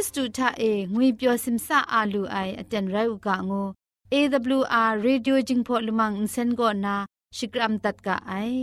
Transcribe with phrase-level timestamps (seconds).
[0.00, 3.68] ခရစ်တုထအေငွေပျော်စင်ဆာအာလူအိုင်အတန်ရုတ်ကငို
[4.14, 6.94] AWR Radio Jingpho Lumang Insen go na
[7.36, 8.54] Shikram tat ka ai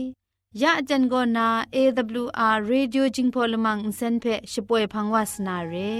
[0.62, 1.46] ya ajan go na
[1.82, 5.94] AWR Radio Jingpho Lumang Insen phe shipoe phangwas na re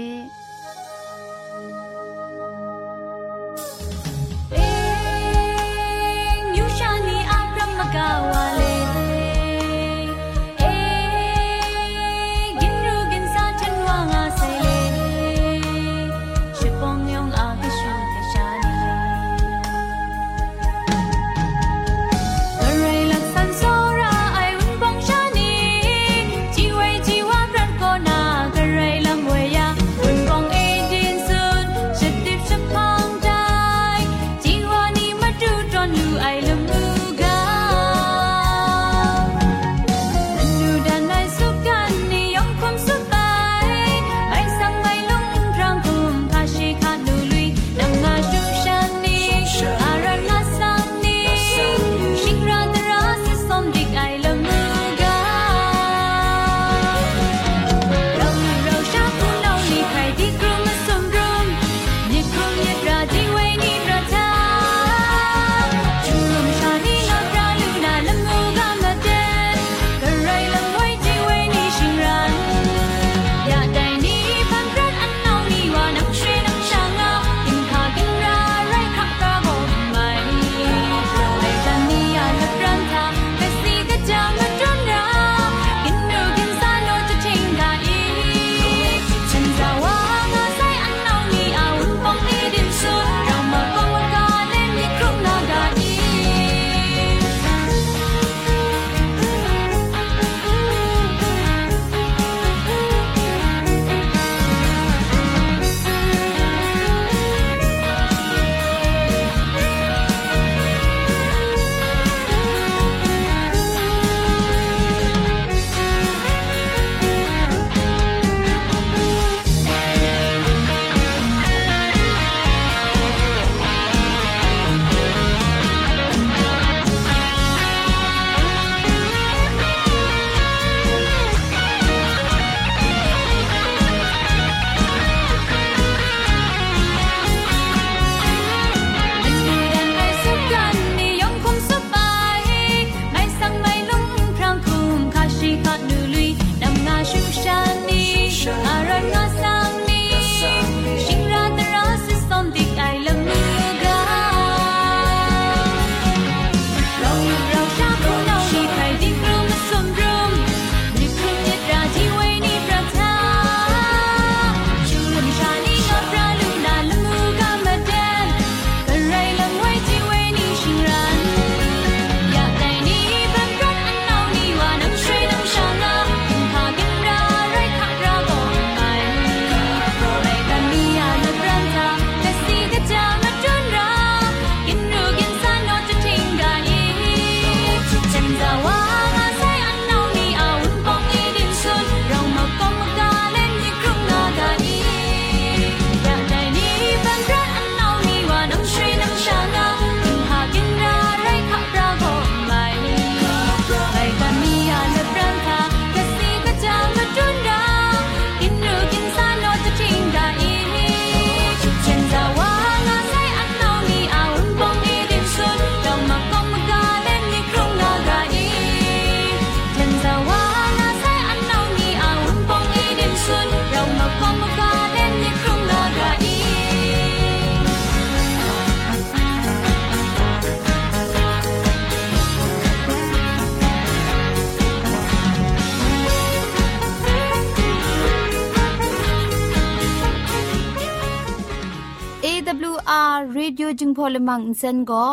[243.78, 245.06] จึงพอลมังอินเซนก็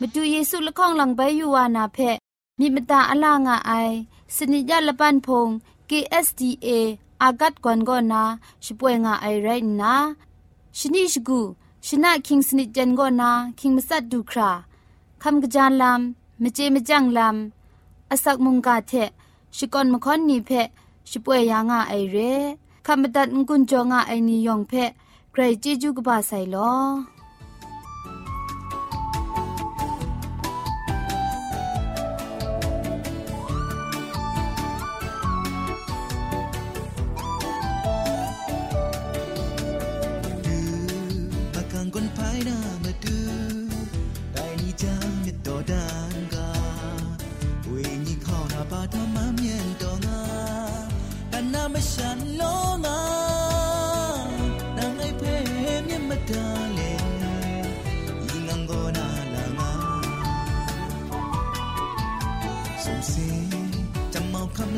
[0.00, 2.16] มาดูเยซูละข้องหลังใบยูวานาเพะ
[2.58, 3.72] มีมตาอลางาไอ
[4.34, 5.48] สนิยาละปันพง
[5.90, 6.68] KSDA
[7.22, 8.22] อากัดกวนกอนา
[8.64, 9.48] ช่วยงาไอไร
[9.80, 9.94] นะ
[10.78, 11.40] ชนิชกู
[11.86, 14.50] ชนะคิงสนิจันกอนาคิงมัสัดดูครา
[15.22, 18.92] คำกระจานลำมเจมจังลำอาศักมุงกาเท
[19.56, 20.68] ชิกอนมคอนนีเพะ
[21.10, 22.16] ช่วยยางาไอเร
[22.86, 24.90] คำบัดงกุนจงาไอนิยองเพะ
[25.32, 26.72] ใครจีจูกบาไซลอ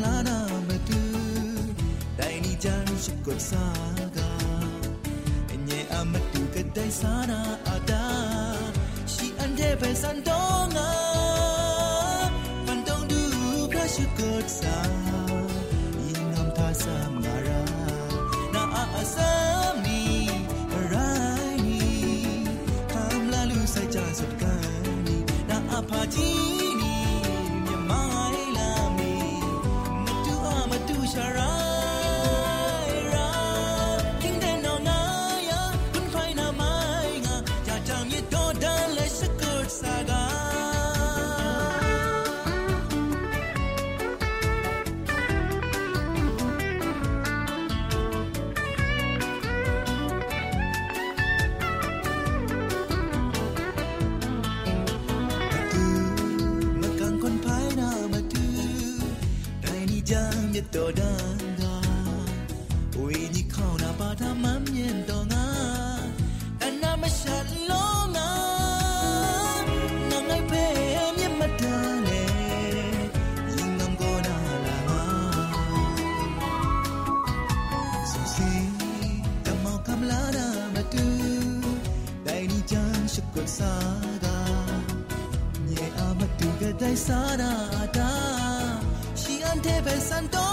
[0.00, 0.36] kham la na
[0.68, 1.00] matu
[2.18, 3.64] Dai ni jang shik kot sa
[4.16, 4.30] ga
[5.68, 8.04] ညေအမတူကတိုင်စာနာအတာ
[9.12, 10.16] ရှိအန်တဲ့ပဲစန်
[60.75, 61.63] တော်တန်က
[63.03, 65.45] ဝီနီခေါနာပါတာမမြင်တော့ငါ
[66.63, 67.37] အနာမရှာ
[67.69, 68.31] လုံးငါ
[70.09, 70.65] ငါငါပဲ
[71.17, 72.21] မြင်မတန်လေ
[73.55, 75.03] လင်းငမ်ကိုနာလာငါ
[78.11, 78.51] စူစီ
[79.45, 81.05] ကမောက်ကမလာရာမတူ
[82.25, 83.73] ဒိုင်နီချန်ရှုကစာ
[84.23, 84.27] က
[85.69, 87.53] ညေအမတူကဒိုင်စာရာ
[87.97, 88.11] တာ
[89.51, 90.50] ante besando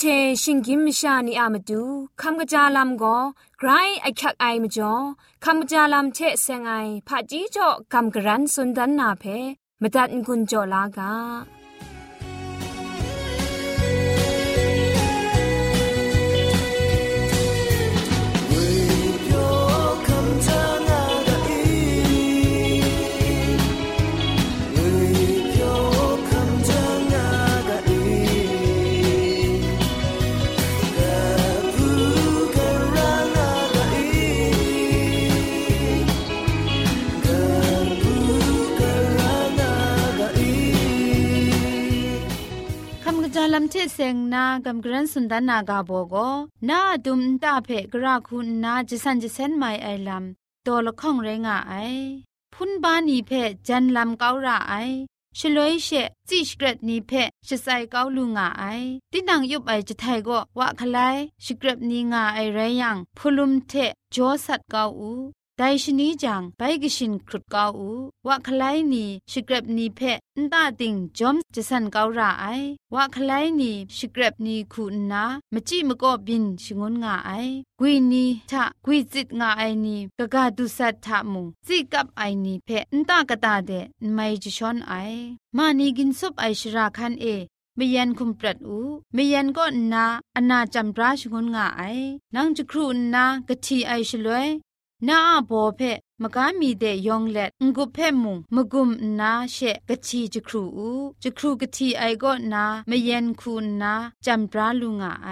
[0.00, 0.04] เช
[0.42, 1.82] ชิงกิมชานีอามาดู
[2.20, 3.16] คำกระจาลำก็
[3.58, 3.68] ไกร
[4.02, 4.92] ไอคักไอมาจ่อ
[5.44, 6.72] คำกระจาลำเชเซงไอ
[7.08, 9.24] ผาจีจ่อคำกระรันสุนดันนาเพ
[9.80, 11.57] มตัดกุญจ่อลากา
[43.40, 46.14] จายลำเทเซงนากำกรันสุนดานากาโบโก
[46.68, 51.74] นาดุมตาเพกราคุณนาจิสันจิเซนไมไอลำตัวละข้องเรงาไอ
[52.52, 53.30] พุนบานีเพ
[53.68, 54.74] จันลำเการะไอ
[55.38, 55.88] ชลวยเช
[56.28, 57.12] จิชเกรดนีเพ
[57.48, 58.64] ชไซเกาลุงาไอ
[59.12, 63.72] ตินังยุบไอจะไทยก็วะคลายชเกรดนีงาไอไรยังพลุมเท
[64.14, 65.12] จอสัตเกาอู
[65.60, 67.90] ไดชนีจังไปกชินครุดกาอู
[68.26, 70.00] วะคลายนีชเกรบนีเพ
[70.38, 72.46] นตาติงจอมจะสันเการาไอ
[72.94, 77.30] วะคลายนีชเกรบนีคูนามจิมก็บินชงนงาไอ
[77.78, 83.70] กวีนีทะกวีจิตงาไอนีกะกาดุสัตทะมุงจิกับไอนีเพนตากะตาเด
[84.14, 84.94] ไม่จะชอนไอ
[85.56, 87.26] มานีกินซุปไอชราคันเอ
[87.78, 88.78] มยันคุมปรัดอู
[89.16, 90.04] มยันก็นา
[90.36, 91.82] อนาจำราชงนงาไอ
[92.34, 92.84] นังจะครู
[93.14, 94.48] นากะทีไอชลวย
[95.07, 95.81] นาอาโบเพ
[96.21, 99.57] มกามีเดยองเล็ดงุเพมุงมกุมนาเช
[99.89, 100.89] กะชีจครูอู
[101.23, 103.93] จครูกะทีไอก็นามเย็นคูนา
[104.25, 105.29] จำปราลุงาไอ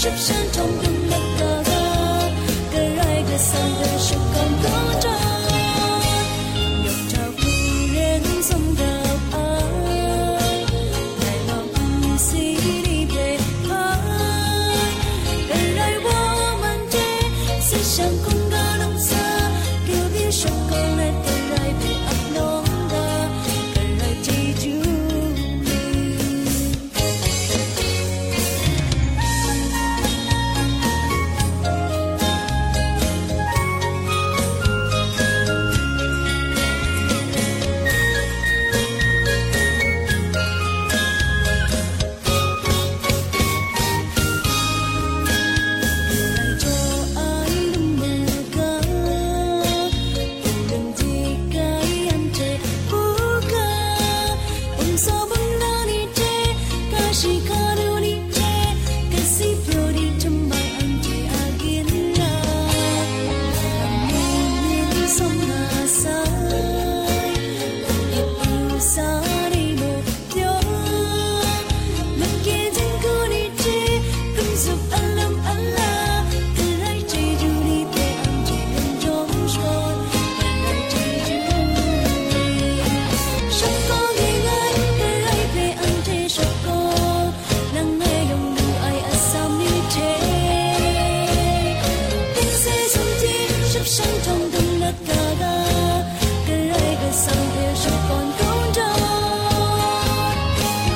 [0.00, 0.39] ships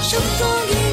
[0.06, 0.83] 手托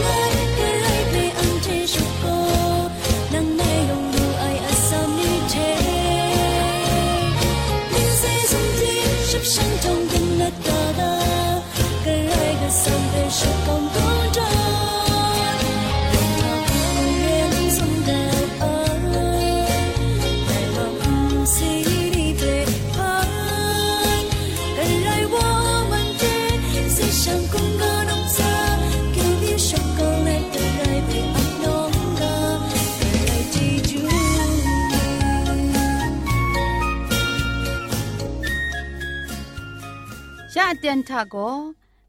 [40.84, 41.36] เตียนทาโก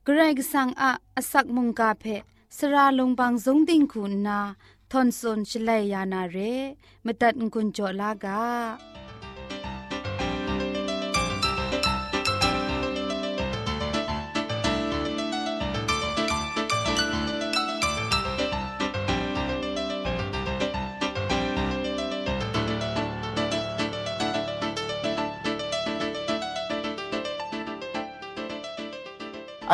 [0.05, 2.05] เกรกสังอาอสักมุงกาเพ
[2.57, 4.41] สระลงบางสงติงคุณนา
[4.91, 6.37] ทอนซนชลัยยานาเร
[7.05, 8.43] มตัดกุญจลากา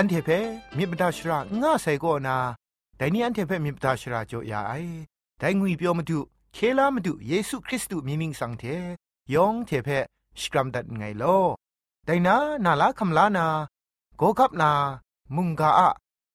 [0.01, 0.31] อันเทเพ
[0.77, 2.37] มีบดาชราง่าใส่ก็นา
[2.97, 4.73] แต่นี่อันเทเพมีบดาชราโจยาไอ
[5.39, 6.19] แต่งุยเปียวมาดู
[6.55, 8.65] เคลามาดูเยซูคริสต์มีมิงสังเท
[9.35, 9.89] ยองเทเพ
[10.41, 11.25] สกรัมดัดไงโล
[12.05, 13.47] แต่นานาลาคำลานา
[14.17, 14.71] โกกับนา
[15.37, 15.91] มุงกาอะ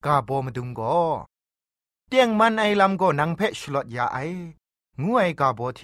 [0.06, 0.82] กาโบมาดุงโก
[2.08, 4.18] เตียงมันไอลำก็นังเพชลอดยาไอ
[5.02, 5.82] งูไอกาโบเท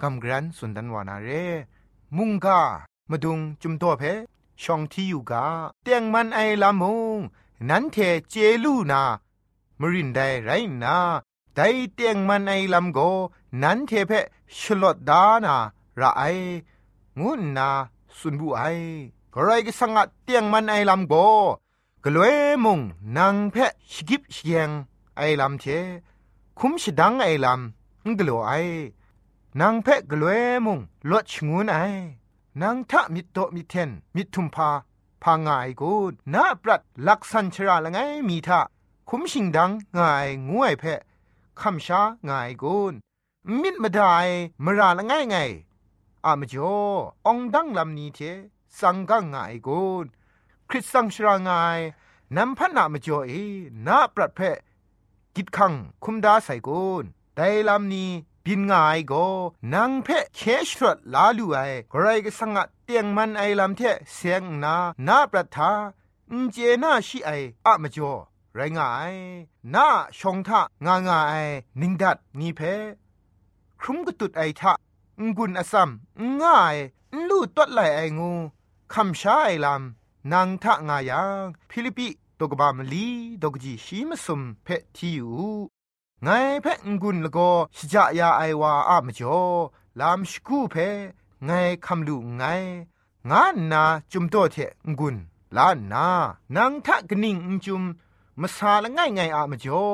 [0.00, 1.28] กำกรันสุนดันวานาเร
[2.16, 2.58] มุงกา
[3.10, 4.04] มาดุงจุมตัวเพ
[4.62, 5.46] ช่องที่อยู่กา
[5.82, 6.84] เตียงมันไอลำม
[7.16, 7.18] ง
[7.68, 7.96] นั้นเท
[8.30, 9.02] เจลูนา
[9.80, 10.50] มรินไดไร
[10.82, 10.96] นา
[11.54, 11.60] ได
[11.94, 12.98] เตียงมันไอลำโก
[13.62, 14.12] นั้นเทเพ
[14.58, 15.56] ชลอดดานา
[16.00, 16.22] ระไอ
[17.20, 17.68] งุนนา
[18.18, 18.62] สุนบุไอ
[19.34, 21.14] กรก็สังกัดเตียงมันไอลำโก
[22.04, 22.80] กลวยมุง
[23.16, 23.56] นางเพ
[23.90, 24.70] ชกิบเชียง
[25.16, 25.64] ไอลำเท
[26.58, 28.52] คุมชดังไอลำกลัวไอ
[29.60, 30.78] นางเพกลวยมุง
[31.10, 31.78] ลดชงูนไอ
[32.62, 34.70] นางทะมิโตมิเทนมิทุมพา
[35.22, 35.92] พางายกู
[36.34, 38.60] นาปรัดลักษันชราละไงมีทะ
[39.08, 40.84] คุมชิงดังง่ายงวยเพ
[41.60, 42.76] คำชาง่ายกู
[43.62, 44.16] มิดมาได้
[44.64, 45.36] มราละไงไง
[46.24, 46.76] อามจ่อ
[47.26, 48.18] องดังลำนี้เท
[48.80, 49.80] สังกังง่ายกู
[50.68, 51.78] คริสตังชรางาย
[52.36, 53.32] นำพันนามจ่อเอ
[53.86, 54.40] นาปรัดเพ
[55.36, 55.72] กิดขัง
[56.04, 56.82] คุมดาใส่กู
[57.36, 58.10] ไดลำนี้
[58.44, 59.26] บินง่ายก็
[59.74, 61.58] นางเพะเคชรดลาลูไอ
[61.90, 63.82] ใครก็สังะเตียงมันไอลำเท
[64.14, 64.74] เสียงนา
[65.06, 65.70] นาประทา
[66.30, 67.30] อุเจนาชิไอ
[67.66, 68.14] อะมจ่อ
[68.54, 69.14] ไรงาย
[69.74, 69.86] นา
[70.18, 71.46] ชงทะงางาย
[71.80, 72.60] นิงดัดนีเพ
[73.80, 74.72] ครุมกตุดไอทะ
[75.36, 75.90] งุนอซัม
[76.42, 76.76] ง่าย
[77.28, 78.32] ลู่ตดไหลไองู
[78.92, 83.06] คำชาไอลำนางทะงายังฟิลิปิตกบามลี
[83.42, 85.79] ดกจีชีมสุมเพทีอยู่
[86.24, 86.28] ไง
[86.62, 89.42] เพ่งกุนละก็ชจายาไอวาอะมจ่อ
[90.00, 90.76] ลามสกูเพ
[91.44, 91.50] ไง
[91.86, 92.42] คำลูไง
[93.30, 94.56] งานนาจุมโตเท
[94.90, 95.16] งกุน
[95.56, 96.06] ลานนา
[96.56, 97.82] นางทะกนิ่งจุม
[98.40, 99.84] มาซาละง่ายไงอะมจ่อ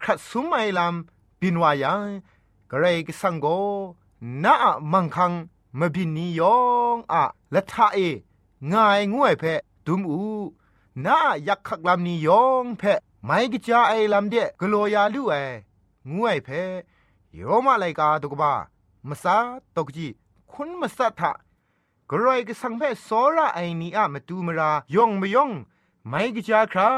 [0.00, 2.08] ครัดสุมไอลำบินวายัง
[2.70, 3.46] กระไรกสังโก
[4.44, 4.54] นา
[4.92, 5.32] มังคัง
[5.78, 6.58] มบินนิยอ
[6.94, 7.22] งอะ
[7.54, 7.98] ละทะเอ
[8.72, 9.44] ง่ายงวยเพ
[9.86, 10.22] ดุมอู
[11.04, 12.84] นายักขักลำนิยองเพ
[13.24, 15.34] ไม่กจาไอลำเดะกลัวยาลู่ไอ
[16.14, 16.48] งวยเพ
[17.38, 18.52] ยอมาไลกาตุกบา
[19.08, 19.36] มสา
[19.76, 20.08] ตกจี
[20.52, 21.32] คุณมสัทะ
[22.10, 25.50] กรอยกสังเพสอระไอนีอะมตูมรายองมยอง
[26.08, 26.88] ไม่กจาครา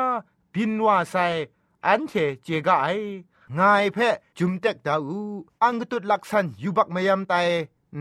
[0.52, 1.16] บินว่าไซ
[1.86, 2.88] อันเทเจกาไอ
[3.58, 3.98] งายเพ
[4.38, 5.20] จุมเต็กดาอู
[5.62, 7.34] อังกตุดลักษันยูบักมยามไต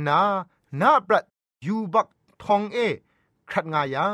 [0.07, 0.19] นา
[0.81, 1.25] นาปรัด
[1.65, 2.07] ยูบัก
[2.43, 2.77] ทองเอ
[3.49, 4.05] ครัดงายา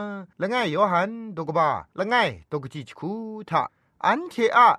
[0.42, 3.12] ละง่ายโยหันตกบาละง่ายตกจีชคู
[3.50, 3.64] ทะ
[4.06, 4.76] อันเทอะ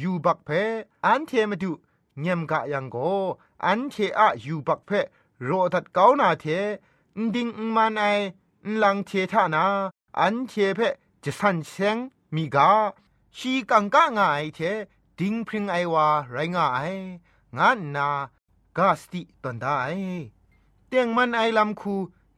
[0.00, 0.50] ยูบักเพ
[1.06, 1.70] อันเทมาดู
[2.20, 2.96] เงียมกะยังโก
[3.64, 4.90] อันเทอะยูบักเพ
[5.44, 6.44] โรตัดเกานาเท
[7.34, 8.04] ดิงมันไอ
[8.82, 9.64] ลังเททานา
[10.20, 10.80] อันเทเพ
[11.24, 11.96] จะสันเซง
[12.34, 12.70] มีกา
[13.36, 14.58] ชีกังกะงายเท
[15.18, 16.94] ดิงพริงไอวาไรงาย
[17.58, 18.08] งานนา
[18.76, 19.78] กาสติตันได้
[20.88, 21.94] เตียงมันไอลำคู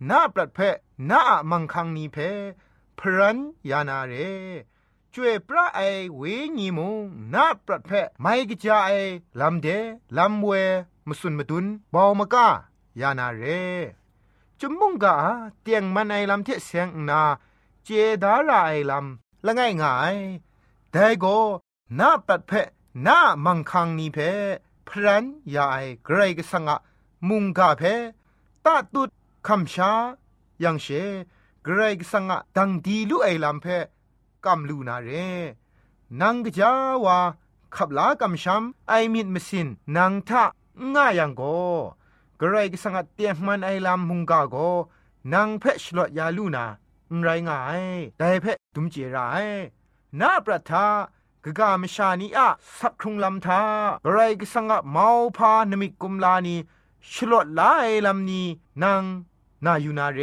[0.08, 0.58] นาปรัดเพ
[1.10, 2.16] นามังคังนีเพ
[2.98, 3.38] พรัน
[3.70, 4.14] ยานาเร
[5.14, 5.80] จวยพระไอ
[6.16, 6.22] เว
[6.58, 6.96] ญีมง
[7.34, 8.90] นาปรัดเพไม่กิจาไอ
[9.40, 9.68] ลำเด
[10.16, 10.50] ลำเว
[11.08, 12.48] มสุนมดุนบาวมกา
[13.00, 13.42] ยานาเร
[14.60, 15.14] จุมมุงกา
[15.62, 17.20] เตียงมันไอลำเทเสียงนา
[17.84, 17.88] เจ
[18.22, 20.16] ดาราไอลำละง่ายง่าย
[20.90, 21.36] แต่ก็
[21.98, 22.52] นาปัดเพ
[23.06, 24.18] นามังคังนีเพ
[24.88, 26.76] พรันยาไอเกรกสังะ
[27.28, 27.82] มุงกาเพ
[28.64, 29.10] ตาตุด
[29.46, 29.92] คำชา
[30.62, 30.86] ยังเช
[31.64, 33.66] เกรกสังะดังดีลุไอลำเพ
[34.44, 35.10] กำลูนาเร
[36.20, 36.72] นังกจา
[37.04, 37.18] วา
[37.76, 40.44] ขับลากำช้ำไอมิดมสินนางทะ
[40.94, 41.42] ง่ายังโก
[42.40, 44.56] กระไรกสังกัดเตียงมันไอลำมุงกาโก
[45.32, 46.64] นางเพชลอดยาลูนา
[47.22, 47.82] ไรง่าย
[48.18, 49.46] แต่เพตุมเจราย
[50.20, 50.86] นาประทา
[51.44, 53.60] กะกามชานีอะสักครุงลำทา
[54.04, 56.56] กระไรกสังกัดเมาพานมิกุมลานี
[57.10, 58.46] ชลอดลาไอลำนี้
[58.82, 59.02] นาง
[59.64, 60.20] นาอยู่นาเร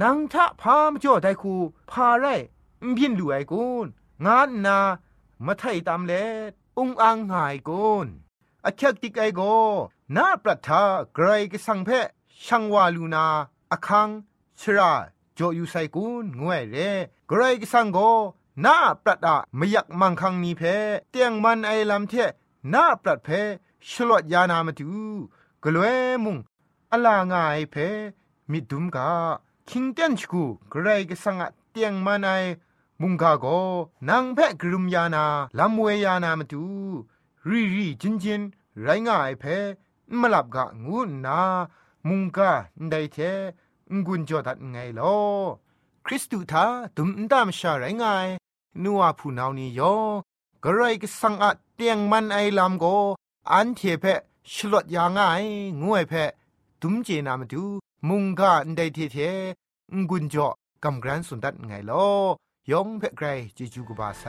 [0.00, 1.54] นางทะพามจ่อไดคู
[1.90, 2.26] พาไร
[2.96, 3.86] บินดูไอกุน
[4.24, 4.78] งานนา
[5.46, 6.12] มาไทยตามเล
[6.78, 8.06] อุงอังหายกุน
[8.66, 9.42] อคักติกไอโก
[10.16, 10.82] นาปรัทา
[11.16, 11.90] กรายกสังเพ
[12.44, 13.26] ช่างวาลูนา
[13.72, 14.08] อคัง
[14.60, 14.92] ชรา
[15.38, 16.76] จอยู่ไซกุนงวยเร
[17.30, 17.98] กรายกสังโก
[18.64, 20.62] นาปรัดอะมยักมังคังนีเพ
[21.10, 22.12] เตียงมันไอลำเท
[22.72, 23.28] นาปรัดเพ
[23.88, 25.02] ชลวดยานามาตู
[25.62, 26.36] กลวยมุง
[26.92, 27.76] อลางายเพ
[28.50, 29.10] มิดุมกา
[29.68, 32.30] คิงเตนชกูกรายกสังอะเตียงมันไอ
[33.02, 33.46] มุงกาโก
[34.08, 35.24] นางแพะกรุมยานา
[35.58, 36.64] ลำเวยานามาตู
[37.48, 38.42] รีรีจินจิน
[38.82, 39.56] ไรง่ายแพ้
[40.20, 41.40] มาหลับกะงูนา
[42.08, 42.50] มุงกา
[42.90, 43.16] ได้เท
[44.06, 45.16] กุญจอดัดไงลอ
[46.06, 46.64] คริสตูทา
[46.96, 48.26] ตุมตามชาไรง่าย
[48.82, 49.94] นัวผู้นานี้ยอ
[50.64, 52.84] กระไรก็สังอาเตียงมันไอลำโก
[53.52, 54.04] อันเทแพ
[54.52, 55.20] ฉลดยางไง
[55.80, 56.14] งูไอแพ
[56.80, 57.64] ตุมเจนามาดู
[58.08, 59.18] มุงกาได้เทเท
[60.10, 60.48] กุญจอ
[60.84, 62.06] กำกรันสุดดัดไงลอ
[62.72, 63.26] ยงเพ่ไกร
[63.56, 64.24] จิจูกบาไซ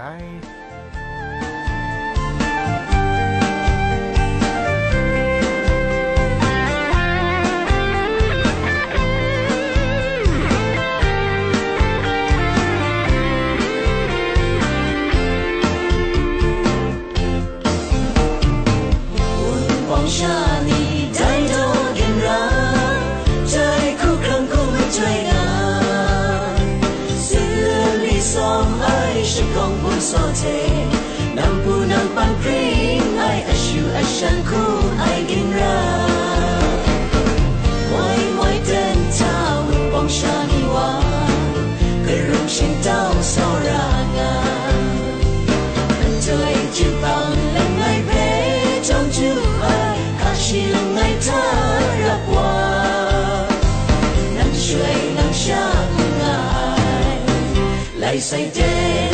[58.29, 59.08] say day.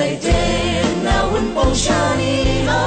[0.00, 2.82] سيدنا ونبوشانيها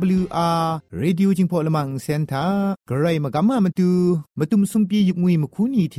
[0.00, 0.66] AWR
[1.00, 3.92] Radio จิงพอลมังเซ็นเตอร์ไกรมากามามาดู
[4.38, 5.98] มาตุมซุมปียุงวีมาคูนีเท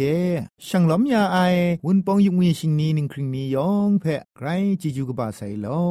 [0.67, 1.37] ช่างล้อมยาไอ
[1.85, 4.47] วุนปองยุงวีชิงนี้นึงคริงนี้ยองแพะไกร
[4.81, 5.83] จิจูกบาไซลอ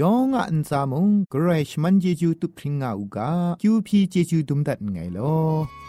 [0.00, 5.87] ยองอันซามงไกรชมันจิจูตุคริงอาอูกาคิวพีจิจูดุมดัดไงลอ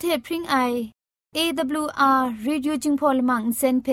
[0.00, 0.56] เทพริงไอ
[1.36, 3.88] อ AWR Reducing Polymer เซนเพ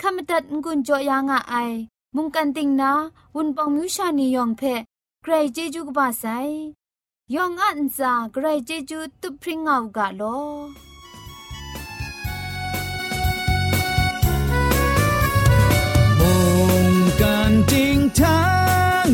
[0.00, 1.72] ขามตัดงุนจอยางอ้าย
[2.16, 2.92] มุงกันติงนา
[3.34, 4.62] วนปองมิวชานียองเพ
[5.22, 6.24] ใครเจจูกบาไซ
[7.34, 10.22] ยองอันซาใครเจจูตุพริงเอากาโล
[16.18, 16.32] มุ
[16.92, 18.40] งกันติงทา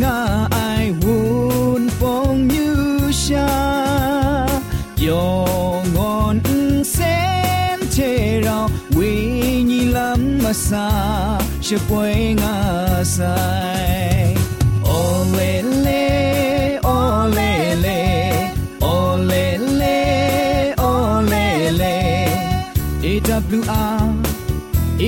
[0.03, 0.05] ง
[0.55, 1.17] อ้ายวุ
[1.81, 2.81] นปองมิว
[3.23, 3.51] ชา
[5.05, 5.29] ยอ
[5.67, 5.68] ง
[10.49, 10.85] masa
[11.61, 14.33] she poing asai
[14.97, 16.05] olele
[16.93, 18.01] olele
[18.93, 19.99] olele
[20.91, 21.97] olele
[23.13, 23.67] ewr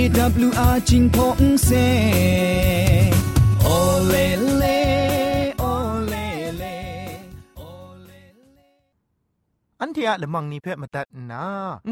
[0.00, 1.86] ewr jing pong se.
[3.76, 4.79] Olele
[10.00, 11.44] เทียละมังนิเพ่มาตัดนา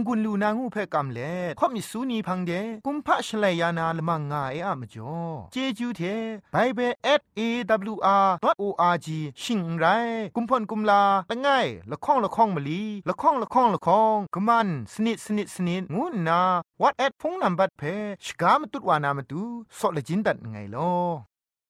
[0.07, 2.53] งุนลูนางูเพ่กำเล่ข่อมิสูนีพังเด
[2.87, 5.17] กุมพะชเลยานาละมังงาเออะมจ่อ
[5.53, 6.01] เจจูเท
[6.53, 6.93] ไบเบิล
[7.39, 9.09] @awr.org
[9.43, 9.85] ชิงไร
[10.37, 11.49] กุมพ่นกุมลาละไง
[11.91, 16.41] ละข้องละข้องมะลีละข้องละข้องละข้องกะมันสนิดสนิดสนิดงูนา
[16.81, 17.83] what at พงนัมบัดเพ
[18.25, 19.43] ชกามตุดวานามตุ
[19.79, 21.28] ซอเลจินดัดไงลอ